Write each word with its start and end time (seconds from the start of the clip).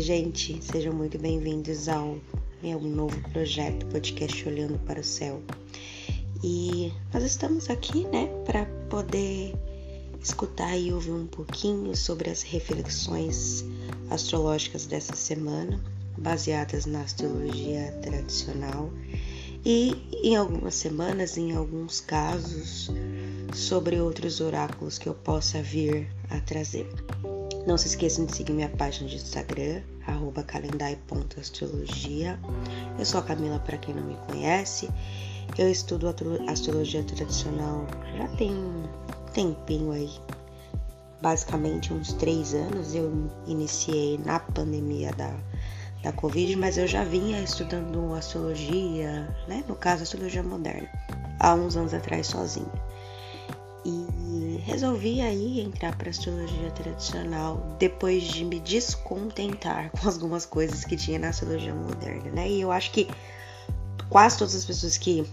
Oi, 0.00 0.04
gente, 0.04 0.58
sejam 0.64 0.94
muito 0.94 1.18
bem-vindos 1.18 1.86
ao 1.86 2.16
meu 2.62 2.80
novo 2.80 3.20
projeto 3.32 3.84
podcast 3.84 4.48
Olhando 4.48 4.78
para 4.78 4.98
o 4.98 5.04
Céu. 5.04 5.42
E 6.42 6.90
nós 7.12 7.22
estamos 7.22 7.68
aqui, 7.68 8.06
né, 8.06 8.26
para 8.46 8.64
poder 8.88 9.54
escutar 10.18 10.74
e 10.74 10.90
ouvir 10.90 11.10
um 11.10 11.26
pouquinho 11.26 11.94
sobre 11.94 12.30
as 12.30 12.40
reflexões 12.40 13.62
astrológicas 14.08 14.86
dessa 14.86 15.14
semana, 15.14 15.78
baseadas 16.16 16.86
na 16.86 17.02
astrologia 17.02 17.92
tradicional 18.00 18.90
e 19.66 19.94
em 20.24 20.34
algumas 20.34 20.76
semanas, 20.76 21.36
em 21.36 21.52
alguns 21.52 22.00
casos, 22.00 22.90
sobre 23.52 24.00
outros 24.00 24.40
oráculos 24.40 24.96
que 24.96 25.10
eu 25.10 25.14
possa 25.14 25.62
vir 25.62 26.08
a 26.30 26.40
trazer. 26.40 26.88
Não 27.66 27.76
se 27.76 27.88
esqueçam 27.88 28.24
de 28.24 28.34
seguir 28.34 28.52
minha 28.54 28.70
página 28.70 29.08
de 29.08 29.16
Instagram, 29.16 29.82
calendai.astrologia. 30.46 32.38
Eu 32.98 33.04
sou 33.04 33.20
a 33.20 33.22
Camila, 33.22 33.58
para 33.58 33.76
quem 33.76 33.94
não 33.94 34.02
me 34.02 34.16
conhece. 34.26 34.88
Eu 35.58 35.70
estudo 35.70 36.08
astrologia 36.48 37.02
tradicional 37.04 37.86
já 38.16 38.26
tem 38.36 38.50
um 38.52 38.84
tempinho 39.32 39.92
aí. 39.92 40.10
Basicamente 41.20 41.92
uns 41.92 42.14
três 42.14 42.54
anos. 42.54 42.94
Eu 42.94 43.30
iniciei 43.46 44.18
na 44.24 44.40
pandemia 44.40 45.12
da, 45.12 45.32
da 46.02 46.12
Covid, 46.12 46.56
mas 46.56 46.78
eu 46.78 46.86
já 46.86 47.04
vinha 47.04 47.42
estudando 47.42 48.14
astrologia, 48.14 49.28
né? 49.46 49.62
No 49.68 49.76
caso, 49.76 50.02
astrologia 50.02 50.42
moderna, 50.42 50.88
há 51.38 51.54
uns 51.54 51.76
anos 51.76 51.92
atrás 51.92 52.26
sozinha. 52.26 52.89
E 53.84 54.60
resolvi 54.64 55.20
aí 55.20 55.60
entrar 55.60 55.96
para 55.96 56.10
astrologia 56.10 56.70
tradicional 56.70 57.76
depois 57.78 58.24
de 58.24 58.44
me 58.44 58.60
descontentar 58.60 59.90
com 59.90 60.08
algumas 60.08 60.44
coisas 60.44 60.84
que 60.84 60.96
tinha 60.96 61.18
na 61.18 61.30
astrologia 61.30 61.74
moderna, 61.74 62.30
né? 62.30 62.50
E 62.50 62.60
eu 62.60 62.70
acho 62.70 62.90
que 62.90 63.08
quase 64.08 64.36
todas 64.36 64.54
as 64.54 64.64
pessoas 64.64 64.98
que 64.98 65.24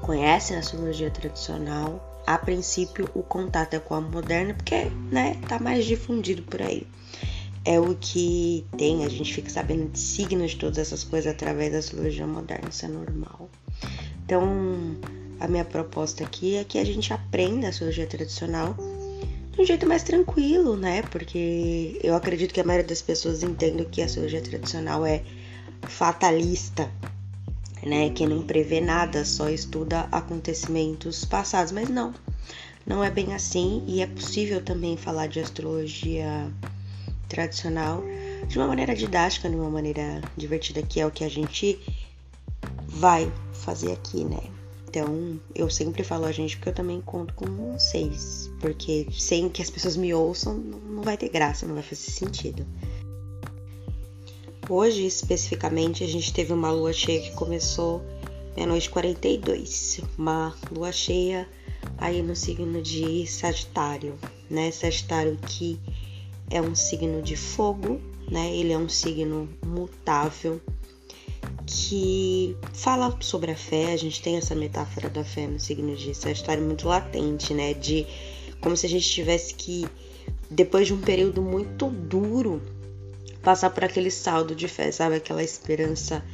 conhecem 0.00 0.56
a 0.56 0.60
astrologia 0.60 1.10
tradicional, 1.10 2.22
a 2.26 2.38
princípio 2.38 3.08
o 3.14 3.22
contato 3.22 3.74
é 3.74 3.80
com 3.80 3.94
a 3.94 4.00
moderna, 4.00 4.54
porque, 4.54 4.84
né, 5.10 5.36
tá 5.48 5.58
mais 5.58 5.84
difundido 5.84 6.42
por 6.42 6.62
aí. 6.62 6.86
É 7.64 7.80
o 7.80 7.94
que 7.94 8.66
tem, 8.76 9.04
a 9.04 9.08
gente 9.08 9.32
fica 9.32 9.48
sabendo 9.48 9.90
de 9.90 9.98
signos 9.98 10.50
de 10.50 10.58
todas 10.58 10.78
essas 10.78 11.02
coisas 11.02 11.32
através 11.32 11.72
da 11.72 11.78
astrologia 11.78 12.26
moderna, 12.26 12.68
isso 12.68 12.84
é 12.84 12.88
normal. 12.88 13.48
Então, 14.24 14.96
a 15.40 15.48
minha 15.48 15.64
proposta 15.64 16.24
aqui 16.24 16.56
é 16.56 16.64
que 16.64 16.78
a 16.78 16.84
gente 16.84 17.12
aprenda 17.12 17.66
a 17.66 17.70
astrologia 17.70 18.06
tradicional 18.06 18.76
de 19.52 19.60
um 19.60 19.64
jeito 19.64 19.86
mais 19.86 20.02
tranquilo, 20.02 20.76
né? 20.76 21.02
Porque 21.02 21.98
eu 22.02 22.14
acredito 22.14 22.52
que 22.52 22.60
a 22.60 22.64
maioria 22.64 22.88
das 22.88 23.02
pessoas 23.02 23.42
entende 23.42 23.84
que 23.84 24.02
a 24.02 24.06
astrologia 24.06 24.42
tradicional 24.42 25.06
é 25.06 25.22
fatalista, 25.82 26.90
né? 27.82 28.10
Que 28.10 28.26
não 28.26 28.42
prevê 28.42 28.80
nada, 28.80 29.24
só 29.24 29.48
estuda 29.48 30.08
acontecimentos 30.10 31.24
passados, 31.24 31.72
mas 31.72 31.88
não. 31.88 32.14
Não 32.86 33.02
é 33.02 33.10
bem 33.10 33.32
assim 33.32 33.82
e 33.86 34.02
é 34.02 34.06
possível 34.06 34.62
também 34.62 34.96
falar 34.96 35.26
de 35.26 35.40
astrologia 35.40 36.50
tradicional 37.28 38.02
de 38.46 38.58
uma 38.58 38.66
maneira 38.66 38.94
didática, 38.94 39.48
de 39.48 39.56
uma 39.56 39.70
maneira 39.70 40.20
divertida, 40.36 40.82
que 40.82 41.00
é 41.00 41.06
o 41.06 41.10
que 41.10 41.24
a 41.24 41.30
gente 41.30 41.80
vai 42.86 43.32
fazer 43.52 43.92
aqui, 43.92 44.24
né? 44.24 44.53
Então, 44.96 45.40
eu 45.56 45.68
sempre 45.68 46.04
falo 46.04 46.24
a 46.24 46.30
gente 46.30 46.56
porque 46.56 46.68
eu 46.68 46.72
também 46.72 47.00
conto 47.00 47.34
com 47.34 47.46
vocês. 47.72 48.48
Porque 48.60 49.08
sem 49.10 49.48
que 49.48 49.60
as 49.60 49.68
pessoas 49.68 49.96
me 49.96 50.14
ouçam, 50.14 50.54
não 50.56 51.02
vai 51.02 51.16
ter 51.16 51.30
graça, 51.30 51.66
não 51.66 51.74
vai 51.74 51.82
fazer 51.82 52.12
sentido. 52.12 52.64
Hoje, 54.70 55.04
especificamente, 55.04 56.04
a 56.04 56.06
gente 56.06 56.32
teve 56.32 56.52
uma 56.52 56.70
lua 56.70 56.92
cheia 56.92 57.20
que 57.20 57.32
começou 57.32 58.04
meia-noite 58.54 58.88
42. 58.88 60.00
Uma 60.16 60.54
lua 60.70 60.92
cheia 60.92 61.48
aí 61.98 62.22
no 62.22 62.36
signo 62.36 62.80
de 62.80 63.26
Sagitário, 63.26 64.14
né? 64.48 64.70
Sagitário 64.70 65.36
que 65.48 65.76
é 66.48 66.62
um 66.62 66.76
signo 66.76 67.20
de 67.20 67.34
fogo, 67.34 68.00
né? 68.30 68.54
Ele 68.54 68.72
é 68.72 68.78
um 68.78 68.88
signo 68.88 69.48
mutável 69.66 70.60
que 71.66 72.56
fala 72.72 73.16
sobre 73.20 73.50
a 73.50 73.56
fé. 73.56 73.92
A 73.92 73.96
gente 73.96 74.22
tem 74.22 74.36
essa 74.36 74.54
metáfora 74.54 75.08
da 75.08 75.24
fé 75.24 75.46
no 75.46 75.58
signo 75.58 75.94
de 75.96 76.14
Sagitário 76.14 76.62
muito 76.62 76.86
latente, 76.86 77.54
né? 77.54 77.74
De 77.74 78.06
como 78.60 78.76
se 78.76 78.86
a 78.86 78.88
gente 78.88 79.08
tivesse 79.08 79.54
que, 79.54 79.86
depois 80.50 80.86
de 80.86 80.94
um 80.94 81.00
período 81.00 81.42
muito 81.42 81.86
duro, 81.86 82.62
passar 83.42 83.70
por 83.70 83.84
aquele 83.84 84.10
saldo 84.10 84.54
de 84.54 84.66
fé, 84.68 84.90
sabe? 84.90 85.16
Aquela 85.16 85.42
esperança 85.42 86.24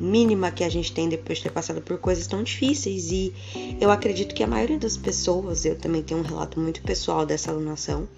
mínima 0.00 0.50
que 0.50 0.62
a 0.62 0.68
gente 0.68 0.92
tem 0.92 1.08
depois 1.08 1.38
de 1.38 1.44
ter 1.44 1.50
passado 1.50 1.80
por 1.80 1.98
coisas 1.98 2.26
tão 2.26 2.42
difíceis. 2.42 3.10
E 3.10 3.32
eu 3.80 3.90
acredito 3.90 4.34
que 4.34 4.42
a 4.42 4.46
maioria 4.46 4.78
das 4.78 4.96
pessoas, 4.96 5.64
eu 5.64 5.76
também 5.76 6.02
tenho 6.02 6.20
um 6.20 6.24
relato 6.24 6.60
muito 6.60 6.82
pessoal 6.82 7.24
dessa 7.24 7.50
alunação, 7.50 8.08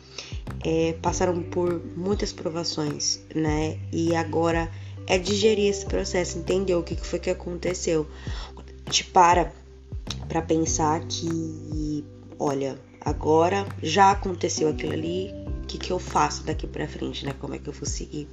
é, 0.64 0.94
passaram 1.00 1.42
por 1.42 1.80
muitas 1.96 2.32
provações, 2.32 3.20
né? 3.34 3.78
E 3.92 4.14
agora 4.14 4.70
é 5.08 5.18
digerir 5.18 5.70
esse 5.70 5.86
processo, 5.86 6.38
entender 6.38 6.74
o 6.74 6.82
que 6.82 6.94
foi 6.94 7.18
que 7.18 7.30
aconteceu. 7.30 8.06
Te 8.90 9.04
para 9.04 9.52
para 10.28 10.42
pensar 10.42 11.00
que, 11.06 12.04
olha, 12.38 12.78
agora 13.00 13.66
já 13.82 14.10
aconteceu 14.10 14.68
aquilo 14.68 14.92
ali, 14.92 15.32
o 15.62 15.66
que, 15.66 15.78
que 15.78 15.90
eu 15.90 15.98
faço 15.98 16.44
daqui 16.44 16.66
para 16.66 16.86
frente, 16.86 17.24
né? 17.24 17.34
Como 17.40 17.54
é 17.54 17.58
que 17.58 17.68
eu 17.68 17.72
vou 17.72 17.86
seguir? 17.86 18.28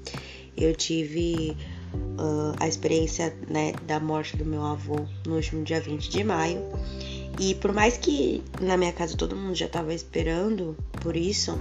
Eu 0.58 0.76
tive 0.76 1.56
uh, 1.94 2.56
a 2.60 2.68
experiência 2.68 3.36
né, 3.50 3.74
da 3.88 4.00
morte 4.00 4.36
do 4.36 4.46
meu 4.46 4.64
avô 4.64 5.06
no 5.26 5.36
último 5.36 5.64
dia 5.64 5.80
20 5.80 6.10
de 6.10 6.24
maio. 6.24 6.62
E 7.40 7.56
por 7.56 7.74
mais 7.74 7.98
que 7.98 8.44
na 8.62 8.78
minha 8.78 8.94
casa 8.94 9.18
todo 9.18 9.36
mundo 9.36 9.56
já 9.56 9.66
estava 9.66 9.94
esperando 9.94 10.78
por 11.02 11.16
isso, 11.16 11.58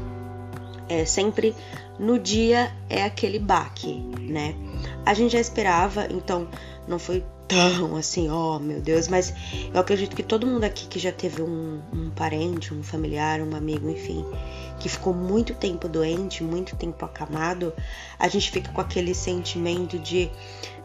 é 0.88 1.04
sempre 1.04 1.54
no 1.98 2.19
dia 2.19 2.72
é 2.88 3.02
aquele 3.02 3.38
baque, 3.38 3.94
né? 4.20 4.54
A 5.04 5.14
gente 5.14 5.32
já 5.32 5.40
esperava, 5.40 6.06
então 6.10 6.48
não 6.86 6.98
foi 6.98 7.24
tão 7.46 7.96
assim, 7.96 8.28
ó 8.30 8.56
oh, 8.56 8.58
meu 8.58 8.80
Deus, 8.80 9.08
mas 9.08 9.34
eu 9.72 9.80
acredito 9.80 10.16
que 10.16 10.22
todo 10.22 10.46
mundo 10.46 10.64
aqui 10.64 10.86
que 10.86 10.98
já 10.98 11.12
teve 11.12 11.42
um, 11.42 11.80
um 11.92 12.10
parente, 12.10 12.72
um 12.72 12.82
familiar, 12.82 13.40
um 13.40 13.54
amigo, 13.54 13.88
enfim, 13.88 14.24
que 14.80 14.88
ficou 14.88 15.12
muito 15.12 15.54
tempo 15.54 15.88
doente, 15.88 16.42
muito 16.42 16.74
tempo 16.76 17.04
acamado, 17.04 17.72
a 18.18 18.28
gente 18.28 18.50
fica 18.50 18.72
com 18.72 18.80
aquele 18.80 19.14
sentimento 19.14 19.98
de 19.98 20.30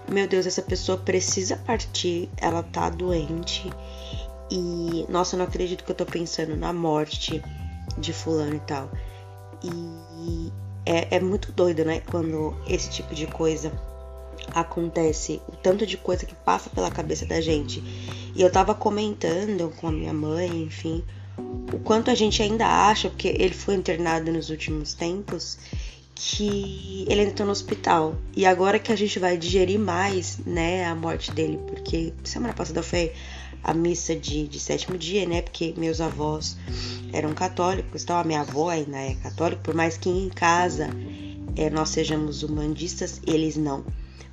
meu 0.09 0.27
Deus, 0.27 0.47
essa 0.47 0.61
pessoa 0.61 0.97
precisa 0.97 1.55
partir, 1.55 2.29
ela 2.37 2.63
tá 2.63 2.89
doente 2.89 3.69
e 4.51 5.05
nossa, 5.07 5.35
eu 5.35 5.39
não 5.39 5.45
acredito 5.45 5.83
que 5.83 5.91
eu 5.91 5.95
tô 5.95 6.05
pensando 6.05 6.55
na 6.55 6.73
morte 6.73 7.43
de 7.97 8.13
fulano 8.13 8.55
e 8.55 8.59
tal. 8.61 8.89
E 9.63 10.51
é, 10.85 11.17
é 11.17 11.19
muito 11.19 11.51
doido, 11.51 11.85
né? 11.85 12.01
Quando 12.09 12.55
esse 12.67 12.89
tipo 12.89 13.13
de 13.13 13.27
coisa 13.27 13.71
acontece, 14.53 15.41
o 15.47 15.55
tanto 15.55 15.85
de 15.85 15.97
coisa 15.97 16.25
que 16.25 16.35
passa 16.35 16.69
pela 16.69 16.91
cabeça 16.91 17.25
da 17.25 17.41
gente. 17.41 17.83
E 18.35 18.41
eu 18.41 18.51
tava 18.51 18.73
comentando 18.73 19.73
com 19.77 19.87
a 19.87 19.91
minha 19.91 20.13
mãe, 20.13 20.63
enfim, 20.63 21.03
o 21.73 21.79
quanto 21.79 22.09
a 22.11 22.15
gente 22.15 22.41
ainda 22.41 22.65
acha, 22.65 23.09
porque 23.09 23.27
ele 23.27 23.53
foi 23.53 23.75
internado 23.75 24.31
nos 24.31 24.49
últimos 24.49 24.93
tempos, 24.93 25.57
que 26.15 27.05
ele 27.07 27.23
entrou 27.23 27.45
no 27.45 27.51
hospital. 27.51 28.15
E 28.35 28.45
agora 28.45 28.77
que 28.77 28.91
a 28.91 28.95
gente 28.95 29.17
vai 29.19 29.37
digerir 29.37 29.79
mais, 29.79 30.37
né, 30.45 30.85
a 30.85 30.93
morte 30.93 31.31
dele, 31.31 31.57
porque 31.67 32.13
semana 32.23 32.53
passada 32.53 32.83
foi 32.83 33.13
a 33.63 33.73
missa 33.73 34.15
de, 34.15 34.47
de 34.47 34.59
sétimo 34.59 34.97
dia, 34.97 35.25
né? 35.25 35.41
Porque 35.41 35.73
meus 35.77 36.01
avós 36.01 36.57
eram 37.11 37.33
católicos, 37.33 38.03
então 38.03 38.17
a 38.17 38.23
minha 38.23 38.41
avó 38.41 38.69
ainda 38.69 38.97
é 38.97 39.15
católica, 39.15 39.61
por 39.63 39.73
mais 39.73 39.97
que 39.97 40.09
em 40.09 40.29
casa 40.29 40.89
é, 41.55 41.69
nós 41.69 41.89
sejamos 41.89 42.43
humanistas, 42.43 43.21
eles 43.25 43.55
não. 43.57 43.83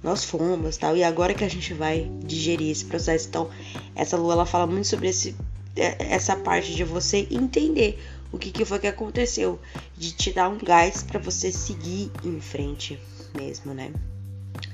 Nós 0.03 0.25
fomos 0.25 0.77
tal, 0.77 0.97
e 0.97 1.03
agora 1.03 1.35
que 1.35 1.45
a 1.45 1.49
gente 1.49 1.75
vai 1.75 2.11
digerir 2.25 2.71
esse 2.71 2.85
processo, 2.85 3.29
então 3.29 3.51
essa 3.95 4.17
lua 4.17 4.35
ela 4.35 4.47
fala 4.47 4.67
muito 4.67 4.87
sobre 4.87 5.09
esse, 5.09 5.35
é, 5.75 6.15
essa 6.15 6.37
parte 6.37 6.75
de 6.75 6.85
você 6.85 7.27
entender 7.31 7.99
o 8.33 8.39
que, 8.39 8.51
que 8.51 8.65
foi 8.65 8.79
que 8.79 8.87
aconteceu, 8.87 9.59
de 9.97 10.13
te 10.13 10.33
dar 10.33 10.49
um 10.49 10.59
gás 10.59 11.03
para 11.03 11.19
você 11.19 11.51
seguir 11.51 12.11
em 12.25 12.41
frente 12.41 12.99
mesmo, 13.37 13.73
né? 13.73 13.93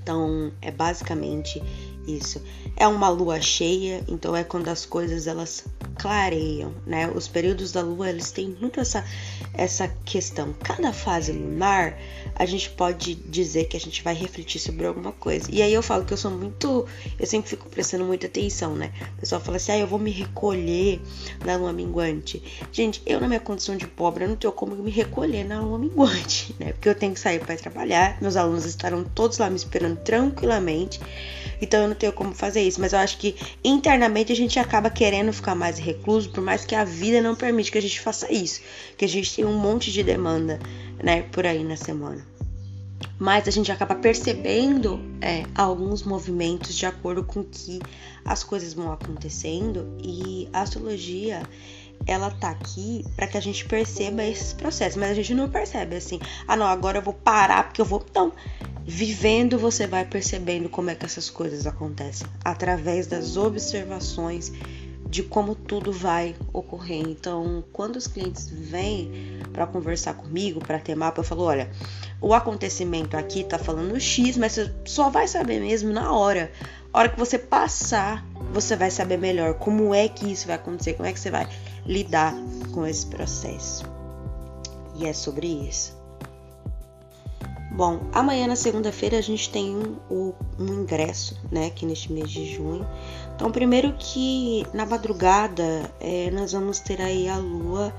Então 0.03 0.53
é 0.61 0.71
basicamente 0.71 1.63
isso. 2.07 2.43
É 2.77 2.87
uma 2.87 3.09
lua 3.09 3.41
cheia, 3.41 4.03
então 4.09 4.35
é 4.35 4.43
quando 4.43 4.69
as 4.69 4.85
coisas 4.85 5.27
elas 5.27 5.65
clareiam, 5.97 6.75
né? 6.87 7.11
Os 7.15 7.29
períodos 7.29 7.73
da 7.73 7.81
lua, 7.83 8.09
eles 8.09 8.31
têm 8.31 8.57
muito 8.61 8.81
essa 8.81 9.05
essa 9.55 9.87
questão. 10.05 10.55
Cada 10.63 10.93
fase 10.93 11.33
lunar, 11.33 11.99
a 12.35 12.47
gente 12.47 12.71
pode 12.71 13.15
dizer 13.15 13.65
que 13.67 13.77
a 13.77 13.81
gente 13.81 14.03
vai 14.03 14.15
refletir 14.15 14.59
sobre 14.59 14.87
alguma 14.87 15.13
coisa. 15.13 15.49
E 15.53 15.61
aí 15.61 15.73
eu 15.73 15.83
falo 15.83 16.05
que 16.05 16.13
eu 16.13 16.17
sou 16.17 16.31
muito, 16.31 16.87
eu 17.19 17.27
sempre 17.27 17.51
fico 17.51 17.69
prestando 17.69 18.05
muita 18.05 18.27
atenção, 18.27 18.75
né? 18.75 18.93
O 19.17 19.21
pessoal 19.21 19.41
fala 19.41 19.57
assim: 19.59 19.73
"Ah, 19.73 19.79
eu 19.79 19.87
vou 19.87 19.99
me 19.99 20.11
recolher 20.11 21.01
na 21.45 21.57
lua 21.57 21.73
minguante". 21.73 22.43
Gente, 22.73 23.03
eu 23.05 23.21
na 23.21 23.29
minha 23.29 23.41
condição 23.41 23.77
de 23.77 23.87
pobre, 23.87 24.25
eu 24.25 24.29
não 24.29 24.37
tenho 24.37 24.53
como 24.53 24.75
me 24.75 24.91
recolher 24.91 25.45
na 25.45 25.61
lua 25.61 25.79
minguante, 25.79 26.55
né? 26.59 26.73
Porque 26.73 26.89
eu 26.89 26.95
tenho 26.95 27.15
que 27.15 27.21
sair 27.21 27.41
para 27.41 27.57
trabalhar, 27.57 28.19
meus 28.21 28.37
alunos 28.37 28.65
estarão 28.65 29.05
todos 29.05 29.39
lá 29.39 29.51
me 29.51 29.57
esperando 29.57 29.99
tranquilamente. 29.99 31.01
Então 31.61 31.83
eu 31.83 31.89
não 31.93 31.99
tenho 31.99 32.13
como 32.13 32.35
fazer 32.35 32.63
isso, 32.63 32.81
mas 32.81 32.93
eu 32.93 32.99
acho 32.99 33.19
que 33.19 33.37
internamente 33.63 34.33
a 34.33 34.37
gente 34.37 34.59
acaba 34.59 34.91
querendo 34.91 35.33
ficar 35.33 35.55
mais 35.55 35.79
recluso, 35.79 36.31
por 36.31 36.43
mais 36.43 36.65
que 36.65 36.75
a 36.75 36.85
vida 36.85 37.21
não 37.21 37.37
permite 37.37 37.71
que 37.71 37.79
a 37.79 37.83
gente 37.83 38.01
faça 38.01 38.33
isso, 38.33 38.61
que 38.97 39.05
a 39.05 39.09
gente 39.09 39.35
tem 39.35 39.45
um 39.45 39.59
monte 39.59 39.93
de 39.93 40.03
demanda, 40.03 40.59
né, 41.03 41.23
por 41.31 41.47
aí 41.47 41.63
na 41.63 41.77
semana. 41.77 42.27
Mas 43.19 43.47
a 43.47 43.51
gente 43.51 43.71
acaba 43.71 43.95
percebendo 43.95 45.01
é, 45.21 45.45
alguns 45.55 46.03
movimentos 46.03 46.75
de 46.75 46.87
acordo 46.87 47.23
com 47.23 47.45
que 47.45 47.79
as 48.25 48.43
coisas 48.43 48.73
vão 48.73 48.93
acontecendo 48.93 49.97
e 50.03 50.49
a 50.53 50.63
astrologia 50.63 51.43
ela 52.07 52.31
tá 52.31 52.51
aqui 52.51 53.05
para 53.17 53.27
que 53.27 53.37
a 53.37 53.41
gente 53.41 53.65
perceba 53.65 54.25
esses 54.25 54.53
processos, 54.53 54.97
mas 54.97 55.11
a 55.11 55.15
gente 55.15 55.35
não 55.35 55.49
percebe 55.49 55.97
assim, 55.97 56.21
ah 56.47 56.57
não, 56.57 56.67
agora 56.67 56.99
eu 56.99 57.03
vou 57.03 57.15
parar 57.15 57.65
porque 57.65 57.81
eu 57.81 57.85
vou. 57.85 58.05
Não, 58.15 58.33
vivendo 58.85 59.59
você 59.59 59.87
vai 59.87 60.05
percebendo 60.05 60.69
como 60.69 60.91
é 60.91 60.95
que 60.95 61.05
essas 61.05 61.31
coisas 61.31 61.67
acontecem, 61.67 62.27
através 62.45 63.07
das 63.07 63.37
observações 63.37 64.53
de 65.13 65.23
como 65.23 65.55
tudo 65.55 65.93
vai 65.93 66.35
ocorrer. 66.55 67.03
Então, 67.07 67.63
quando 67.71 67.97
os 67.97 68.07
clientes 68.07 68.49
vêm 68.49 69.41
para 69.53 69.67
conversar 69.67 70.15
comigo, 70.15 70.59
para 70.59 70.79
ter 70.79 70.95
mapa, 70.95 71.21
eu 71.21 71.25
falo, 71.25 71.43
olha, 71.43 71.71
o 72.19 72.33
acontecimento 72.33 73.15
aqui 73.15 73.45
tá 73.45 73.59
falando 73.59 74.01
X, 74.01 74.39
mas 74.39 74.53
você 74.53 74.73
só 74.87 75.11
vai 75.11 75.29
saber 75.29 75.61
mesmo 75.61 75.93
na 75.93 76.13
hora. 76.13 76.51
A 76.91 76.99
hora 76.99 77.09
que 77.11 77.19
você 77.19 77.39
passar, 77.39 78.25
você 78.53 78.75
vai 78.75 78.91
saber 78.91 79.19
melhor 79.19 79.55
como 79.55 79.95
é 79.95 80.09
que 80.09 80.33
isso 80.33 80.47
vai 80.47 80.57
acontecer, 80.57 80.95
como 80.95 81.07
é 81.07 81.13
que 81.13 81.21
você 81.21 81.31
vai 81.31 81.47
lidar 81.87 82.35
com 82.73 82.87
esse 82.87 83.07
processo. 83.07 83.85
E 84.97 85.07
é 85.07 85.13
sobre 85.13 85.47
isso. 85.47 86.03
Bom, 87.75 88.01
amanhã 88.13 88.47
na 88.47 88.57
segunda-feira 88.57 89.17
a 89.17 89.23
gente 89.23 89.49
tem 89.49 89.75
um, 89.75 89.97
um, 90.59 90.67
ingresso, 90.67 91.41
né, 91.51 91.67
aqui 91.69 91.87
neste 91.87 92.13
mês 92.13 92.31
de 92.31 92.45
junho. 92.55 92.87
Então, 93.35 93.51
primeiro 93.51 93.95
que 93.99 94.67
na 94.75 94.85
madrugada 94.85 95.91
é, 95.99 96.31
nós 96.31 96.53
vamos 96.53 96.81
ter 96.81 97.01
aí 97.01 97.31
a 97.31 97.39
lua 97.39 97.91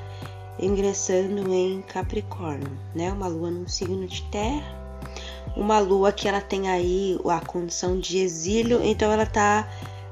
ingressando 0.59 1.51
em 1.51 1.81
Capricórnio, 1.81 2.69
né, 2.93 3.11
uma 3.11 3.27
lua 3.27 3.49
num 3.49 3.67
signo 3.67 4.05
de 4.05 4.21
terra, 4.25 4.83
uma 5.57 5.79
lua 5.79 6.11
que 6.11 6.27
ela 6.27 6.39
tem 6.39 6.69
aí 6.69 7.19
a 7.27 7.39
condição 7.39 7.99
de 7.99 8.19
exílio, 8.19 8.79
então 8.83 9.11
ela 9.11 9.25
tá 9.25 9.67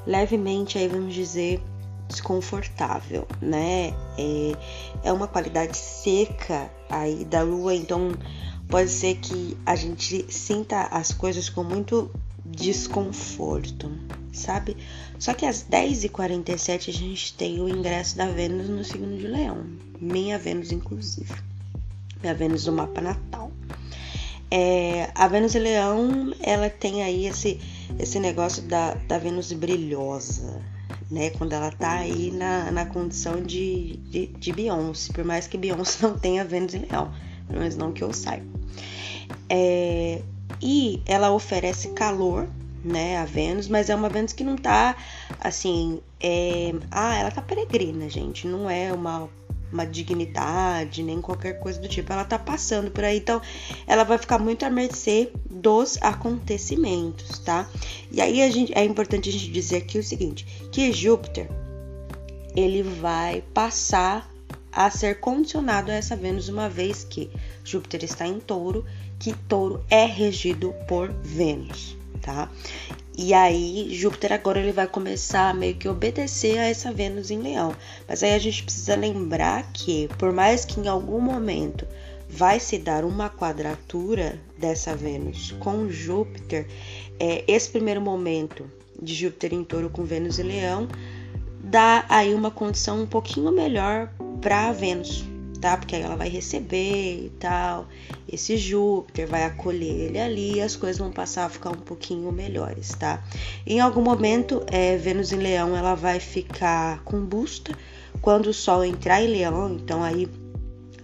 levemente 0.08 0.80
aí, 0.80 0.88
vamos 0.88 1.14
dizer, 1.14 1.62
desconfortável, 2.12 3.28
né? 3.42 3.94
É, 4.18 4.52
é 5.04 5.13
uma 5.13 5.28
qualidade 5.28 5.78
seca 5.78 6.69
aí 6.90 7.25
da 7.25 7.42
lua, 7.42 7.74
então 7.74 8.12
pode 8.68 8.90
ser 8.90 9.16
que 9.16 9.58
a 9.66 9.75
gente 9.75 10.31
sinta 10.31 10.84
as 10.84 11.12
coisas 11.12 11.50
com 11.50 11.63
muito 11.63 12.12
desconforto, 12.46 13.92
sabe? 14.34 14.78
Só 15.18 15.34
que 15.34 15.46
às 15.46 15.63
10h47 15.63 16.90
a 16.90 16.94
gente 16.94 17.34
tem 17.34 17.62
o 17.62 17.69
ingresso 17.69 18.18
da 18.18 18.25
Vênus 18.25 18.69
no 18.69 18.84
signo 18.84 19.18
de 19.18 19.28
Leão, 19.28 19.66
minha 20.00 20.38
Vênus, 20.38 20.72
inclusive, 20.72 21.34
minha 22.22 22.34
Vênus 22.34 22.66
do 22.66 22.72
mapa 22.72 23.02
natal. 23.02 23.52
É, 24.50 25.10
a 25.16 25.28
Vênus 25.30 25.56
e 25.56 25.60
Leão, 25.60 26.34
ela 26.42 26.69
tem 26.69 27.04
aí 27.04 27.25
esse, 27.25 27.60
esse 27.98 28.19
negócio 28.19 28.62
da, 28.63 28.96
da 28.96 29.18
Vênus 29.18 29.54
brilhosa, 29.54 30.62
né? 31.12 31.30
Quando 31.31 31.54
ela 31.54 31.69
tá 31.72 32.00
aí 32.00 32.31
na, 32.31 32.72
na 32.72 32.86
condição 32.86 33.42
de, 33.42 33.98
de, 33.98 34.28
de 34.28 34.54
Beyoncé, 34.54 35.12
por 35.12 35.25
mais 35.25 35.46
que 35.46 35.58
Beyoncé 35.58 36.08
não 36.08 36.18
tenha 36.18 36.46
Vênus 36.46 36.74
em 36.74 36.80
Leão, 36.80 37.13
pelo 37.48 37.60
menos 37.60 37.75
não 37.75 37.92
que 37.92 38.04
eu 38.04 38.13
saiba. 38.13 38.46
É, 39.50 40.22
e 40.62 41.02
ela 41.06 41.31
oferece 41.31 41.90
calor, 41.90 42.48
né, 42.84 43.18
a 43.18 43.25
Vênus, 43.25 43.68
mas 43.68 43.90
é 43.90 43.96
uma 43.96 44.10
Vênus 44.10 44.34
que 44.34 44.44
não 44.44 44.56
tá 44.56 44.96
assim, 45.40 46.00
é, 46.19 46.74
ah, 46.90 47.16
ela 47.16 47.31
tá 47.31 47.42
peregrina, 47.42 48.10
gente, 48.10 48.48
não 48.48 48.69
é 48.69 48.94
uma 48.94 49.30
uma 49.72 49.86
dignidade, 49.86 51.04
nem 51.04 51.22
qualquer 51.22 51.60
coisa 51.60 51.80
do 51.80 51.88
tipo. 51.88 52.12
Ela 52.12 52.26
tá 52.26 52.38
passando 52.38 52.92
por 52.92 53.04
aí, 53.04 53.18
então 53.18 53.42
ela 53.88 54.04
vai 54.04 54.18
ficar 54.18 54.40
muito 54.40 54.66
à 54.66 54.70
mercê 54.70 55.32
dos 55.50 55.98
acontecimentos, 56.02 57.40
tá? 57.40 57.70
E 58.12 58.22
aí 58.22 58.42
a 58.42 58.50
gente, 58.50 58.74
é 58.76 58.84
importante 58.84 59.30
a 59.30 59.32
gente 59.32 59.52
dizer 59.52 59.78
aqui 59.78 59.98
o 59.98 60.04
seguinte, 60.04 60.46
que 60.72 60.92
Júpiter 60.92 61.50
ele 62.56 62.84
vai 62.84 63.44
passar 63.54 64.30
a 64.72 64.90
ser 64.90 65.20
condicionado 65.20 65.92
a 65.92 65.96
essa 65.96 66.16
Vênus 66.16 66.48
uma 66.48 66.70
vez 66.70 67.04
que 67.04 67.30
Júpiter 67.64 68.04
está 68.04 68.26
em 68.26 68.40
Touro, 68.40 68.86
que 69.20 69.34
Touro 69.34 69.84
é 69.90 70.06
regido 70.06 70.74
por 70.88 71.12
Vênus, 71.22 71.98
tá? 72.22 72.50
E 73.24 73.36
aí, 73.36 73.88
Júpiter 73.94 74.34
agora 74.34 74.60
ele 74.60 74.72
vai 74.72 74.88
começar 74.88 75.52
a 75.52 75.54
meio 75.54 75.76
que 75.76 75.88
obedecer 75.88 76.58
a 76.58 76.66
essa 76.66 76.92
Vênus 76.92 77.30
em 77.30 77.40
Leão. 77.40 77.72
Mas 78.08 78.24
aí 78.24 78.34
a 78.34 78.40
gente 78.40 78.64
precisa 78.64 78.96
lembrar 78.96 79.72
que, 79.72 80.10
por 80.18 80.34
mais 80.34 80.66
que 80.66 80.80
em 80.80 80.88
algum 80.88 81.22
momento 81.22 81.86
vai 82.28 82.60
se 82.60 82.80
dar 82.80 83.06
uma 83.06 83.30
quadratura 83.30 84.40
dessa 84.58 84.96
Vênus 84.96 85.52
com 85.60 85.88
Júpiter, 85.88 86.66
é, 87.20 87.44
esse 87.48 87.70
primeiro 87.70 88.02
momento 88.02 88.66
de 89.00 89.14
Júpiter 89.14 89.54
em 89.54 89.64
touro 89.64 89.92
com 89.92 90.04
Vênus 90.04 90.40
e 90.40 90.44
Leão 90.44 90.88
dá 91.64 92.04
aí 92.10 92.34
uma 92.34 92.50
condição 92.50 93.04
um 93.04 93.06
pouquinho 93.06 93.52
melhor 93.52 94.12
para 94.42 94.72
Vênus, 94.72 95.24
tá? 95.62 95.78
Porque 95.78 95.96
aí 95.96 96.02
ela 96.02 96.16
vai 96.16 96.28
receber 96.28 97.25
e 97.25 97.31
tal. 97.40 97.88
Esse 98.28 98.58
Júpiter 98.58 99.28
vai 99.28 99.44
acolher 99.44 100.08
ele 100.08 100.19
ali 100.19 100.56
e 100.56 100.62
as 100.62 100.75
coisas 100.75 100.98
vão 100.98 101.12
passar 101.12 101.46
a 101.46 101.50
ficar 101.50 101.69
um 101.69 101.78
pouquinho 101.78 102.31
melhores, 102.31 102.90
tá? 102.90 103.24
Em 103.66 103.80
algum 103.80 104.02
momento, 104.02 104.63
é, 104.68 104.98
Vênus 104.98 105.31
em 105.31 105.38
Leão 105.38 105.78
ela 105.78 105.94
vai 105.94 106.19
ficar 106.19 107.04
combusta 107.04 107.78
quando 108.22 108.48
o 108.48 108.54
Sol 108.54 108.84
entrar 108.84 109.22
em 109.22 109.28
Leão, 109.28 109.74
então 109.75 110.04
aí 110.04 110.28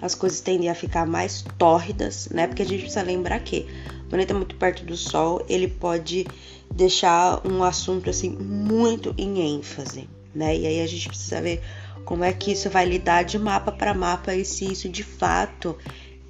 as 0.02 0.14
coisas 0.14 0.42
tendem 0.42 0.70
a 0.70 0.76
ficar 0.76 1.06
mais 1.06 1.44
tórridas, 1.58 2.30
né? 2.30 2.48
Porque 2.48 2.64
a 2.64 2.66
gente 2.66 2.82
precisa 2.82 3.04
lembrar 3.04 3.40
que 3.40 3.66
o 4.06 4.10
planeta 4.10 4.34
muito 4.34 4.56
perto 4.56 4.84
do 4.84 4.98
Sol, 4.98 5.44
ele 5.48 5.68
pode 5.68 6.26
deixar 6.74 7.46
um 7.48 7.64
assunto 7.64 8.10
assim 8.10 8.30
muito 8.30 9.14
em 9.18 9.56
ênfase, 9.56 10.10
né? 10.34 10.56
E 10.56 10.68
aí 10.68 10.82
a 10.82 10.88
gente 10.88 11.08
precisa 11.08 11.42
ver 11.42 11.62
como 12.08 12.24
é 12.24 12.32
que 12.32 12.54
isso 12.54 12.70
vai 12.70 12.86
lidar 12.86 13.24
de 13.24 13.38
mapa 13.38 13.70
para 13.70 13.94
mapa 13.94 14.34
e 14.34 14.46
se 14.46 14.64
isso 14.64 14.88
de 14.88 15.04
fato 15.04 15.78